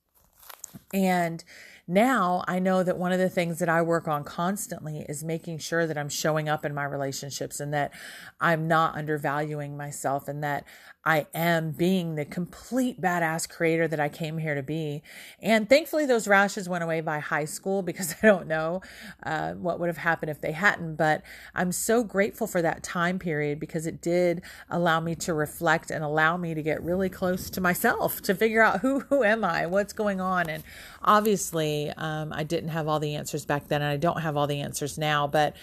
And 0.93 1.43
now 1.87 2.43
I 2.47 2.59
know 2.59 2.83
that 2.83 2.97
one 2.97 3.11
of 3.11 3.19
the 3.19 3.29
things 3.29 3.59
that 3.59 3.69
I 3.69 3.81
work 3.81 4.07
on 4.07 4.23
constantly 4.23 5.05
is 5.09 5.23
making 5.23 5.59
sure 5.59 5.87
that 5.87 5.97
I'm 5.97 6.09
showing 6.09 6.47
up 6.47 6.65
in 6.65 6.73
my 6.73 6.83
relationships 6.83 7.59
and 7.59 7.73
that 7.73 7.91
I'm 8.39 8.67
not 8.67 8.95
undervaluing 8.95 9.77
myself 9.77 10.27
and 10.27 10.43
that 10.43 10.65
I 11.03 11.25
am 11.33 11.71
being 11.71 12.13
the 12.13 12.25
complete 12.25 13.01
badass 13.01 13.49
creator 13.49 13.87
that 13.87 13.99
I 13.99 14.07
came 14.07 14.37
here 14.37 14.53
to 14.53 14.61
be. 14.61 15.01
And 15.41 15.67
thankfully, 15.67 16.05
those 16.05 16.27
rashes 16.27 16.69
went 16.69 16.83
away 16.83 17.01
by 17.01 17.17
high 17.19 17.45
school 17.45 17.81
because 17.81 18.13
I 18.23 18.27
don't 18.27 18.47
know 18.47 18.81
uh, 19.23 19.53
what 19.53 19.79
would 19.79 19.87
have 19.87 19.97
happened 19.97 20.29
if 20.29 20.41
they 20.41 20.51
hadn't. 20.51 20.95
But 20.97 21.23
I'm 21.55 21.71
so 21.71 22.03
grateful 22.03 22.45
for 22.45 22.61
that 22.61 22.83
time 22.83 23.17
period 23.17 23.59
because 23.59 23.87
it 23.87 23.99
did 23.99 24.43
allow 24.69 24.99
me 24.99 25.15
to 25.15 25.33
reflect 25.33 25.89
and 25.89 26.03
allow 26.03 26.37
me 26.37 26.53
to 26.53 26.61
get 26.61 26.83
really 26.83 27.09
close 27.09 27.49
to 27.49 27.61
myself 27.61 28.21
to 28.21 28.35
figure 28.35 28.61
out 28.61 28.81
who 28.81 28.99
who 29.01 29.23
am 29.23 29.43
I, 29.43 29.65
what's 29.65 29.93
going 29.93 30.21
on. 30.21 30.49
And 30.49 30.63
obviously, 31.01 31.70
um, 31.97 32.33
I 32.33 32.43
didn't 32.43 32.69
have 32.69 32.87
all 32.87 32.99
the 32.99 33.15
answers 33.15 33.45
back 33.45 33.67
then, 33.67 33.81
and 33.81 33.91
I 33.91 33.97
don't 33.97 34.21
have 34.21 34.37
all 34.37 34.47
the 34.47 34.61
answers 34.61 34.97
now. 34.97 35.27
But 35.27 35.55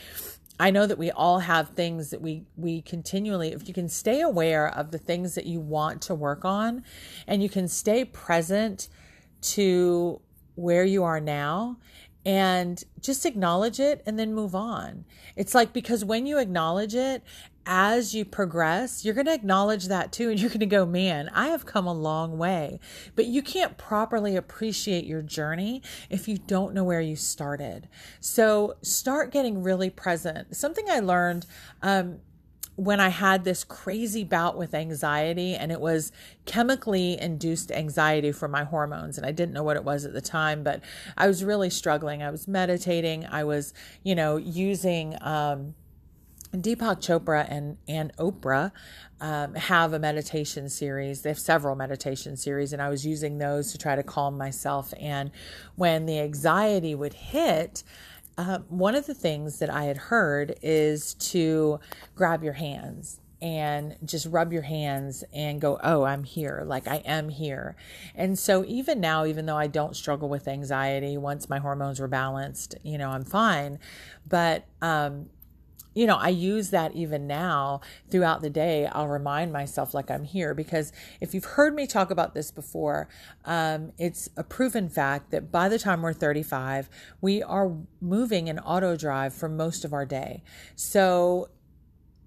I 0.61 0.71
know 0.71 0.87
that 0.87 0.99
we 0.99 1.11
all 1.11 1.39
have 1.39 1.71
things 1.71 2.11
that 2.11 2.21
we 2.21 2.43
we 2.57 2.83
continually 2.83 3.53
if 3.53 3.69
you 3.69 3.75
can 3.75 3.89
stay 3.89 4.21
aware 4.21 4.69
of 4.69 4.91
the 4.91 4.99
things 4.99 5.35
that 5.37 5.47
you 5.47 5.61
want 5.61 6.03
to 6.03 6.15
work 6.15 6.45
on 6.45 6.83
and 7.29 7.43
you 7.43 7.49
can 7.49 7.69
stay 7.69 8.05
present 8.05 8.89
to 9.41 10.21
where 10.57 10.85
you 10.85 11.05
are 11.05 11.21
now 11.21 11.79
and 12.27 12.83
just 13.01 13.25
acknowledge 13.25 13.79
it 13.79 14.03
and 14.05 14.19
then 14.19 14.35
move 14.35 14.55
on. 14.55 15.05
It's 15.37 15.55
like 15.55 15.73
because 15.73 16.05
when 16.05 16.27
you 16.27 16.39
acknowledge 16.39 16.95
it 16.95 17.23
as 17.71 18.15
you 18.15 18.25
progress, 18.25 19.05
you're 19.05 19.15
going 19.15 19.27
to 19.27 19.35
acknowledge 19.35 19.89
that 19.89 20.11
too. 20.11 20.31
And 20.31 20.41
you're 20.41 20.49
going 20.49 20.61
to 20.61 20.67
go, 20.67 20.87
man, 20.87 21.31
I 21.35 21.49
have 21.49 21.67
come 21.67 21.87
a 21.87 21.93
long 21.93 22.39
way. 22.39 22.81
But 23.15 23.27
you 23.27 23.43
can't 23.43 23.77
properly 23.77 24.35
appreciate 24.35 25.05
your 25.05 25.21
journey 25.21 25.83
if 26.09 26.27
you 26.27 26.39
don't 26.39 26.73
know 26.73 26.83
where 26.83 27.03
you 27.03 27.15
started. 27.15 27.89
So 28.21 28.77
start 28.81 29.31
getting 29.31 29.63
really 29.63 29.91
present. 29.91 30.57
Something 30.57 30.87
I 30.89 31.01
learned, 31.01 31.45
um, 31.83 32.21
when 32.77 33.01
I 33.01 33.09
had 33.09 33.43
this 33.43 33.65
crazy 33.65 34.23
bout 34.23 34.57
with 34.57 34.73
anxiety, 34.73 35.57
and 35.57 35.73
it 35.73 35.81
was 35.81 36.13
chemically 36.47 37.21
induced 37.21 37.73
anxiety 37.73 38.31
from 38.31 38.53
my 38.53 38.63
hormones. 38.63 39.19
And 39.19 39.27
I 39.27 39.33
didn't 39.33 39.53
know 39.53 39.65
what 39.65 39.77
it 39.77 39.83
was 39.83 40.05
at 40.05 40.13
the 40.13 40.21
time, 40.21 40.63
but 40.63 40.81
I 41.17 41.27
was 41.27 41.43
really 41.43 41.71
struggling. 41.71 42.23
I 42.23 42.31
was 42.31 42.47
meditating, 42.47 43.27
I 43.27 43.43
was, 43.43 43.75
you 44.05 44.15
know, 44.15 44.37
using, 44.37 45.17
um, 45.21 45.75
Deepak 46.55 47.01
Chopra 47.01 47.47
and, 47.49 47.77
and 47.87 48.15
Oprah 48.17 48.73
um, 49.21 49.55
have 49.55 49.93
a 49.93 49.99
meditation 49.99 50.69
series. 50.69 51.23
They 51.23 51.31
have 51.31 51.39
several 51.39 51.75
meditation 51.77 52.37
series, 52.37 52.73
and 52.73 52.81
I 52.81 52.89
was 52.89 53.05
using 53.05 53.39
those 53.39 53.73
to 53.73 53.79
try 53.79 53.97
to 53.97 54.03
calm 54.03 54.39
myself. 54.39 54.95
And 54.99 55.31
when 55.77 56.07
the 56.07 56.19
anxiety 56.21 56.95
would 56.95 57.15
hit, 57.15 57.83
uh, 58.39 58.61
one 58.69 58.95
of 58.95 59.07
the 59.07 59.15
things 59.15 59.59
that 59.59 59.69
I 59.69 59.85
had 59.85 59.97
heard 59.97 60.55
is 60.63 61.15
to 61.15 61.81
grab 62.15 62.45
your 62.45 62.53
hands 62.55 63.21
and 63.41 63.97
just 64.05 64.27
rub 64.27 64.53
your 64.53 64.63
hands 64.63 65.23
and 65.33 65.61
go, 65.61 65.79
Oh, 65.83 66.03
I'm 66.05 66.25
here. 66.25 66.63
Like 66.67 66.89
I 66.89 66.97
am 66.99 67.29
here. 67.29 67.77
And 68.15 68.39
so 68.39 68.65
even 68.67 69.01
now, 69.01 69.27
even 69.27 69.47
though 69.47 69.57
I 69.57 69.67
don't 69.69 69.95
struggle 69.95 70.29
with 70.29 70.49
anxiety, 70.49 71.17
once 71.17 71.49
my 71.49 71.59
hormones 71.59 72.01
were 72.01 72.09
balanced, 72.09 72.75
you 72.83 72.99
know, 72.99 73.11
I'm 73.11 73.25
fine. 73.25 73.79
But, 74.29 74.67
um, 74.83 75.31
you 75.99 76.07
know, 76.07 76.15
I 76.15 76.29
use 76.29 76.71
that 76.71 76.95
even 76.95 77.27
now 77.27 77.81
throughout 78.09 78.41
the 78.41 78.51
day. 78.51 78.87
I'll 78.87 79.09
remind 79.09 79.53
myself 79.53 79.95
like 79.95 80.13
I'm 80.13 80.23
here 80.23 80.55
because 80.55 80.93
if 81.21 81.35
you've 81.35 81.45
heard 81.45 81.75
me 81.75 81.89
talk 81.89 82.13
about 82.13 82.35
this 82.35 82.53
before, 82.53 83.09
um, 83.45 83.91
it's 83.99 84.29
a 84.37 84.45
proven 84.45 84.89
fact 84.89 85.33
that 85.33 85.51
by 85.51 85.69
the 85.69 85.77
time 85.77 86.03
we're 86.03 86.13
35, 86.13 86.89
we 87.21 87.43
are 87.43 87.73
moving 88.01 88.47
in 88.47 88.61
auto 88.61 88.97
drive 88.97 89.35
for 89.35 89.49
most 89.49 89.85
of 89.85 89.93
our 89.93 90.07
day. 90.07 90.45
So 90.77 91.49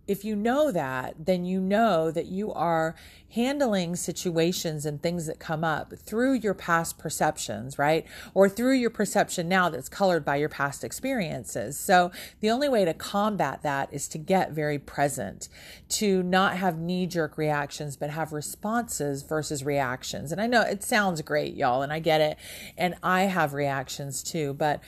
if 0.08 0.26
you 0.26 0.36
know 0.36 0.72
that, 0.72 1.26
then 1.26 1.46
you 1.46 1.60
know 1.60 2.12
that 2.12 2.26
you 2.26 2.52
are 2.54 2.96
handling 3.34 3.96
situations 3.96 4.86
and 4.86 5.02
things 5.02 5.26
that 5.26 5.40
come 5.40 5.64
up 5.64 5.94
through 5.98 6.34
your 6.34 6.54
past 6.54 6.98
perceptions, 6.98 7.80
right? 7.80 8.06
Or 8.34 8.50
through 8.50 8.74
your 8.74 8.90
perception 8.90 9.48
now 9.48 9.70
that's 9.70 9.88
colored 9.88 10.26
by 10.26 10.36
your 10.36 10.50
past 10.50 10.84
experiences. 10.84 11.80
So 11.80 12.12
the 12.42 12.50
only 12.50 12.68
way 12.68 12.84
to 12.84 12.94
combat 12.94 13.64
that 13.64 13.94
is 13.94 14.08
to 14.10 14.18
get 14.18 14.52
very 14.52 14.78
present, 14.78 15.48
to 15.90 16.22
not 16.24 16.58
have 16.58 16.78
knee 16.78 17.08
jerk 17.08 17.38
reactions, 17.38 17.96
but 17.96 18.10
have 18.10 18.34
responses 18.34 19.24
versus 19.24 19.64
reactions. 19.64 20.32
And 20.32 20.42
I 20.42 20.48
know 20.48 20.62
it 20.62 20.84
sounds 20.84 21.22
great, 21.22 21.56
y'all, 21.56 21.82
and 21.84 21.94
I 21.94 22.00
get 22.00 22.20
it. 22.20 22.38
And 22.78 22.96
I 23.02 23.24
have 23.24 23.54
reactions 23.54 24.24
too, 24.24 24.54
but 24.54 24.82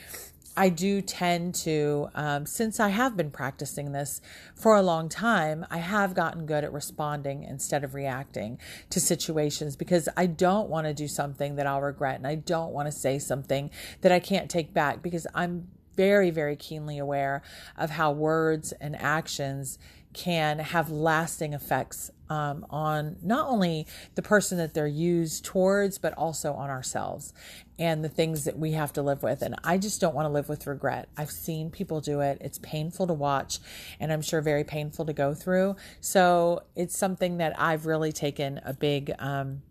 I 0.55 0.69
do 0.69 1.01
tend 1.01 1.55
to, 1.55 2.09
um, 2.13 2.45
since 2.45 2.79
I 2.79 2.89
have 2.89 3.17
been 3.17 3.31
practicing 3.31 3.91
this 3.91 4.21
for 4.55 4.75
a 4.75 4.81
long 4.81 5.09
time, 5.09 5.65
I 5.71 5.77
have 5.79 6.13
gotten 6.13 6.45
good 6.45 6.63
at 6.63 6.71
responding 6.71 7.43
instead 7.43 7.83
of 7.83 7.95
reacting 7.95 8.59
to 8.91 8.99
situations 8.99 9.75
because 9.75 10.07
I 10.15 10.27
don't 10.27 10.69
want 10.69 10.85
to 10.85 10.93
do 10.93 11.07
something 11.07 11.55
that 11.55 11.65
I'll 11.65 11.81
regret 11.81 12.17
and 12.17 12.27
I 12.27 12.35
don't 12.35 12.71
want 12.71 12.87
to 12.87 12.91
say 12.91 13.17
something 13.17 13.71
that 14.01 14.11
I 14.11 14.19
can't 14.19 14.49
take 14.49 14.73
back 14.73 15.01
because 15.01 15.25
I'm 15.33 15.69
very, 15.95 16.29
very 16.29 16.55
keenly 16.55 16.97
aware 16.97 17.41
of 17.77 17.91
how 17.91 18.11
words 18.11 18.71
and 18.73 18.95
actions 18.95 19.79
can 20.13 20.59
have 20.59 20.91
lasting 20.91 21.53
effects 21.53 22.11
um, 22.33 22.65
on 22.71 23.17
not 23.21 23.47
only 23.47 23.85
the 24.15 24.23
person 24.23 24.57
that 24.57 24.73
they're 24.73 24.87
used 24.87 25.45
towards, 25.45 25.99
but 25.99 26.13
also 26.17 26.53
on 26.53 26.71
ourselves 26.71 27.31
and 27.77 28.03
the 28.03 28.09
things 28.09 28.43
that 28.45 28.57
we 28.57 28.71
have 28.71 28.91
to 28.93 29.03
live 29.03 29.21
with. 29.21 29.43
And 29.43 29.55
I 29.63 29.77
just 29.77 30.01
don't 30.01 30.15
want 30.15 30.25
to 30.25 30.31
live 30.31 30.49
with 30.49 30.65
regret. 30.65 31.09
I've 31.15 31.29
seen 31.29 31.69
people 31.69 32.01
do 32.01 32.21
it. 32.21 32.39
It's 32.41 32.57
painful 32.57 33.05
to 33.05 33.13
watch, 33.13 33.59
and 33.99 34.11
I'm 34.11 34.23
sure 34.23 34.41
very 34.41 34.63
painful 34.63 35.05
to 35.05 35.13
go 35.13 35.35
through. 35.35 35.75
So 36.01 36.63
it's 36.75 36.97
something 36.97 37.37
that 37.37 37.53
I've 37.59 37.85
really 37.85 38.11
taken 38.11 38.59
a 38.65 38.73
big 38.73 39.13
um, 39.19 39.61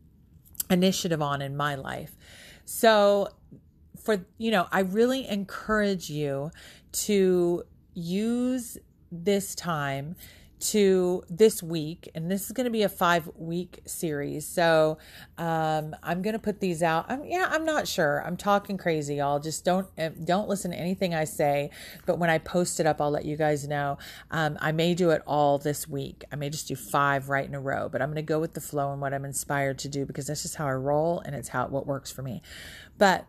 initiative 0.71 1.21
on 1.21 1.43
in 1.43 1.57
my 1.57 1.75
life. 1.75 2.13
So, 2.65 3.29
for, 4.05 4.25
you 4.39 4.53
know, 4.53 4.69
I 4.71 4.81
really 4.81 5.27
encourage 5.27 6.09
you 6.11 6.53
to 6.93 7.65
use 7.95 8.79
this 9.11 9.57
time 9.57 10.15
to 10.63 11.25
this 11.29 11.63
week, 11.63 12.09
and 12.15 12.31
this 12.31 12.47
is 12.47 12.53
going 12.53 12.65
to 12.65 12.71
be 12.71 12.83
a 12.83 12.89
five 12.89 13.29
week 13.37 13.81
series. 13.85 14.47
So 14.47 14.99
um, 15.37 15.95
I'm 16.03 16.23
going 16.23 16.35
to 16.35 16.39
put 16.39 16.61
these 16.61 16.83
out. 16.83 17.07
I'm, 17.09 17.25
yeah, 17.25 17.49
I'm 17.51 17.65
not 17.65 17.89
sure. 17.89 18.23
I'm 18.25 18.37
talking 18.37 18.79
crazy, 18.79 19.17
y'all. 19.17 19.41
Just 19.41 19.65
don't 19.65 19.89
eh, 19.99 20.11
don't 20.25 20.49
listen 20.49 20.71
to 20.71 20.77
anything 20.77 21.15
I 21.15 21.25
say. 21.25 21.71
But 22.07 22.19
when 22.19 22.31
I 22.31 22.39
post 22.39 22.81
it 22.81 22.87
up, 22.87 23.01
I'll 23.01 23.11
let 23.11 23.25
you 23.25 23.37
guys 23.37 23.67
know. 23.67 23.99
Um, 24.31 24.57
I 24.61 24.73
may 24.73 24.95
do 24.95 25.11
it 25.11 25.23
all 25.27 25.59
this 25.59 25.89
week. 25.89 26.25
I 26.33 26.37
may 26.37 26.49
just 26.49 26.69
do 26.69 26.77
five 26.77 27.29
right 27.29 27.47
in 27.47 27.55
a 27.55 27.61
row. 27.61 27.89
But 27.89 28.01
I'm 28.01 28.09
going 28.09 28.17
to 28.17 28.23
go 28.23 28.41
with 28.41 28.55
the 28.55 28.61
flow 28.61 28.93
and 28.93 29.01
what 29.01 29.13
I'm 29.13 29.25
inspired 29.25 29.79
to 29.81 29.89
do 29.89 30.07
because 30.07 30.29
that's 30.29 30.43
just 30.43 30.57
how 30.57 30.67
I 30.67 30.73
roll, 30.73 31.21
and 31.21 31.35
it's 31.35 31.49
how 31.49 31.67
what 31.67 31.87
works 31.87 32.11
for 32.11 32.23
me. 32.23 32.43
But 32.99 33.27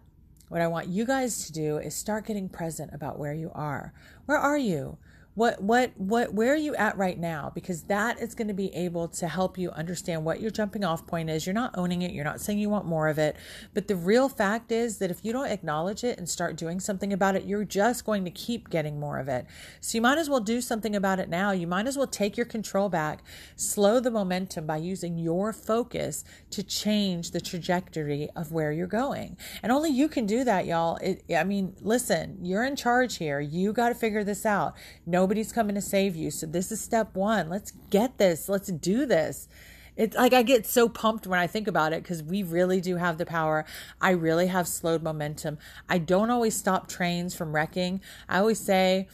what 0.50 0.62
I 0.62 0.68
want 0.68 0.88
you 0.88 1.06
guys 1.06 1.48
to 1.48 1.52
do 1.52 1.78
is 1.78 1.96
start 1.96 2.28
getting 2.28 2.48
present 2.48 2.92
about 2.94 3.18
where 3.18 3.34
you 3.34 3.52
are. 3.56 3.92
Where 4.28 4.38
are 4.38 4.58
you? 4.58 5.00
What 5.36 5.62
what 5.62 5.92
what 5.98 6.34
where 6.34 6.54
are 6.54 6.58
you 6.58 6.76
at 6.76 6.98
right 6.98 7.18
now? 7.18 7.52
Because 7.54 7.84
that 7.84 8.20
is 8.20 8.36
going 8.36 8.50
to 8.50 8.54
be 8.54 8.74
able 8.76 9.08
to 9.10 9.28
help 9.28 9.58
you 9.58 9.72
understand 9.72 10.24
what 10.26 10.42
your 10.42 10.52
jumping 10.52 10.84
off 10.84 11.08
point 11.08 11.30
is. 11.30 11.48
You're 11.48 11.54
not 11.54 11.76
owning 11.76 12.04
it. 12.04 12.12
You're 12.12 12.24
not 12.24 12.40
saying 12.40 12.60
you 12.60 12.70
want 12.70 12.86
more 12.86 13.08
of 13.08 13.18
it. 13.18 13.36
But 13.74 13.88
the 13.88 13.96
real 13.96 14.30
fact 14.30 14.72
is 14.72 15.00
that 15.00 15.10
if 15.10 15.26
you 15.26 15.34
don't 15.34 15.48
acknowledge 15.48 16.04
it 16.04 16.18
and 16.18 16.30
start 16.30 16.56
doing 16.56 16.80
something 16.80 17.12
about 17.12 17.36
it 17.36 17.46
you're 17.46 17.66
just 17.66 18.06
going 18.06 18.26
to 18.26 18.32
keep 18.32 18.70
getting 18.70 19.00
more 19.00 19.20
of 19.20 19.28
it. 19.28 19.46
So 19.82 19.98
you 19.98 20.02
might 20.02 20.18
as 20.18 20.30
well 20.30 20.40
do 20.40 20.62
something 20.62 20.96
about 20.96 21.20
it 21.20 21.30
now. 21.30 21.52
You 21.52 21.68
might 21.68 21.88
as 21.88 21.98
well 21.98 22.08
take 22.08 22.38
your 22.38 22.46
control 22.46 22.90
back. 22.90 23.24
Slow 23.56 24.00
the 24.00 24.12
momentum 24.12 24.66
by 24.66 24.78
using 24.78 25.18
your 25.18 25.52
focus 25.52 26.24
to 26.52 26.64
change 26.64 27.32
the 27.32 27.42
trajectory 27.42 28.30
of 28.36 28.52
where 28.52 28.72
you're 28.72 28.88
going. 28.88 29.38
And 29.62 29.72
only 29.72 29.90
you 29.90 30.08
can 30.08 30.26
do 30.26 30.44
that 30.44 30.66
y'all. 30.66 30.98
It, 30.98 31.24
i 31.36 31.44
mean 31.44 31.76
listen 31.82 32.38
you're 32.42 32.64
in 32.64 32.76
charge 32.76 33.18
here. 33.18 33.40
You 33.40 33.74
got 33.74 33.90
to 33.90 33.96
figure 33.96 34.24
this 34.24 34.46
out. 34.46 34.76
No 35.06 35.23
Nobody's 35.24 35.54
coming 35.54 35.76
to 35.76 35.82
save 35.82 36.18
you. 36.18 36.32
So 36.32 36.46
this 36.46 36.70
is 36.70 36.82
step 36.82 37.16
one. 37.16 37.48
Let's 37.48 37.72
get 37.90 38.18
this. 38.18 38.50
Let's 38.50 38.70
do 38.70 39.06
this. 39.06 39.48
It's 39.96 40.18
like 40.18 40.34
I 40.34 40.44
get 40.44 40.66
so 40.66 40.90
pumped 40.90 41.26
when 41.26 41.40
I 41.40 41.48
think 41.48 41.66
about 41.66 41.94
it 41.94 42.04
because 42.04 42.22
we 42.22 42.44
really 42.44 42.82
do 42.82 42.98
have 42.98 43.18
the 43.18 43.26
power. 43.26 43.64
I 44.02 44.10
really 44.10 44.48
have 44.48 44.68
slowed 44.68 45.02
momentum. 45.02 45.60
I 45.88 46.00
don't 46.00 46.30
always 46.30 46.58
stop 46.58 46.90
trains 46.90 47.34
from 47.34 47.56
wrecking. 47.56 48.02
I 48.28 48.40
always 48.40 48.60
say, 48.60 49.08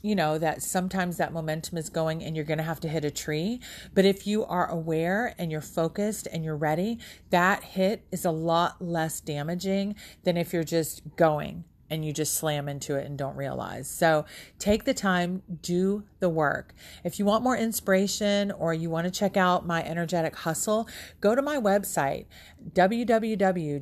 you 0.00 0.14
know, 0.14 0.38
that 0.38 0.62
sometimes 0.62 1.18
that 1.18 1.30
momentum 1.30 1.76
is 1.76 1.90
going 1.90 2.24
and 2.24 2.34
you're 2.34 2.46
going 2.46 2.56
to 2.56 2.64
have 2.64 2.80
to 2.80 2.88
hit 2.88 3.04
a 3.04 3.10
tree. 3.10 3.60
But 3.92 4.06
if 4.06 4.26
you 4.26 4.46
are 4.46 4.66
aware 4.66 5.34
and 5.36 5.52
you're 5.52 5.60
focused 5.60 6.26
and 6.32 6.42
you're 6.42 6.56
ready, 6.56 6.98
that 7.28 7.64
hit 7.64 8.06
is 8.10 8.24
a 8.24 8.30
lot 8.30 8.80
less 8.80 9.20
damaging 9.20 9.94
than 10.24 10.38
if 10.38 10.54
you're 10.54 10.64
just 10.64 11.02
going 11.16 11.64
and 11.90 12.04
you 12.04 12.12
just 12.12 12.34
slam 12.34 12.68
into 12.68 12.94
it 12.94 13.04
and 13.04 13.18
don't 13.18 13.36
realize. 13.36 13.90
So 13.90 14.24
take 14.58 14.84
the 14.84 14.94
time, 14.94 15.42
do 15.60 16.04
the 16.20 16.28
work. 16.28 16.72
If 17.04 17.18
you 17.18 17.24
want 17.24 17.42
more 17.42 17.56
inspiration 17.56 18.52
or 18.52 18.72
you 18.72 18.88
want 18.88 19.06
to 19.06 19.10
check 19.10 19.36
out 19.36 19.66
my 19.66 19.82
energetic 19.84 20.36
hustle, 20.36 20.88
go 21.20 21.34
to 21.34 21.42
my 21.42 21.56
website, 21.56 22.26
www.rebecca, 22.72 23.80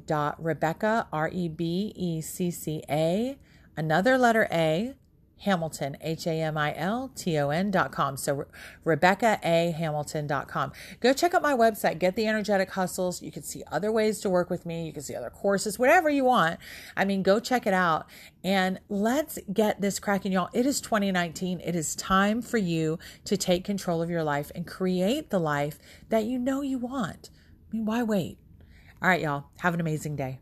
R 1.13 1.29
E 1.33 1.49
B 1.49 1.93
E 1.95 2.21
C 2.23 2.51
C 2.51 2.83
A, 2.89 3.37
another 3.77 4.17
letter 4.17 4.49
A, 4.51 4.95
Hamilton, 5.41 5.97
H 6.01 6.27
A 6.27 6.33
M 6.41 6.57
I 6.57 6.75
L 6.77 7.11
T 7.15 7.39
O 7.39 7.51
N 7.51 7.71
dot 7.71 7.93
com. 7.93 8.17
So 8.17 8.47
Rebecca 8.85 9.39
A 9.43 9.73
Hamilton 9.73 10.27
dot 10.27 10.49
com. 10.49 10.73
Go 11.01 11.13
check 11.13 11.35
out 11.35 11.43
my 11.43 11.55
website, 11.55 11.99
get 11.99 12.17
the 12.17 12.27
energetic 12.27 12.71
hustles. 12.71 13.23
You 13.23 13.31
can 13.31 13.43
see 13.43 13.63
other 13.71 13.93
ways 13.93 14.21
to 14.21 14.31
work 14.31 14.51
with 14.51 14.67
me. 14.67 14.87
You 14.87 14.93
can 14.93 15.03
see 15.03 15.15
other 15.15 15.31
courses, 15.31 15.79
whatever 15.79 16.11
you 16.11 16.25
want. 16.25 16.59
I 16.97 17.05
mean, 17.05 17.23
go 17.23 17.41
check 17.41 17.67
it 17.67 17.75
out 17.75 18.07
and 18.43 18.81
let's 18.89 19.39
get 19.53 19.81
this 19.81 19.99
cracking, 19.99 20.33
y'all. 20.33 20.51
It 20.53 20.67
is 20.67 20.81
2019. 20.81 21.61
It 21.61 21.77
is 21.77 21.95
time 21.97 22.43
for 22.43 22.59
you 22.59 22.99
to 23.25 23.37
take 23.37 23.65
control 23.65 24.03
of 24.03 24.11
your 24.11 24.25
life 24.25 24.51
and 24.55 24.67
create 24.67 25.31
the 25.31 25.41
life 25.41 25.79
that 26.09 26.25
you 26.25 26.39
know 26.39 26.63
you 26.63 26.79
want. 26.79 27.31
I 27.71 27.77
mean, 27.77 27.85
why 27.85 28.03
wait? 28.03 28.39
All 29.01 29.09
right, 29.09 29.21
y'all. 29.21 29.45
Have 29.59 29.75
an 29.75 29.81
amazing 29.81 30.17
day. 30.17 30.41